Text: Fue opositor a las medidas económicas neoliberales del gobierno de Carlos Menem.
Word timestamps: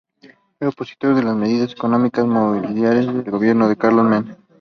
Fue 0.57 0.67
opositor 0.67 1.15
a 1.19 1.21
las 1.21 1.35
medidas 1.35 1.73
económicas 1.73 2.25
neoliberales 2.25 3.05
del 3.05 3.21
gobierno 3.29 3.69
de 3.69 3.75
Carlos 3.77 4.05
Menem. 4.09 4.35